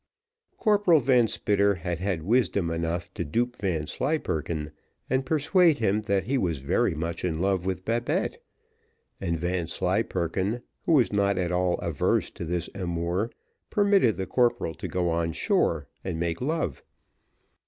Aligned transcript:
Corporal 0.57 0.99
Van 0.99 1.27
Spitter 1.27 1.75
had 1.75 1.99
had 1.99 2.23
wisdom 2.23 2.71
enough 2.71 3.13
to 3.13 3.23
dupe 3.23 3.57
Vanslyperken, 3.57 4.71
and 5.11 5.27
persuade 5.27 5.77
him 5.77 6.01
that 6.01 6.23
he 6.23 6.39
was 6.39 6.57
very 6.57 6.95
much 6.95 7.23
in 7.23 7.37
love 7.37 7.67
with 7.67 7.85
Babette; 7.85 8.41
and 9.19 9.37
Vanslyperken, 9.37 10.63
who 10.87 10.93
was 10.93 11.13
not 11.13 11.37
at 11.37 11.51
all 11.51 11.75
averse 11.75 12.31
to 12.31 12.45
this 12.45 12.67
amour, 12.73 13.29
permitted 13.69 14.15
the 14.15 14.25
corporal 14.25 14.73
to 14.73 14.87
go 14.87 15.11
on 15.11 15.33
shore 15.33 15.87
and 16.03 16.19
make 16.19 16.41
love. 16.41 16.81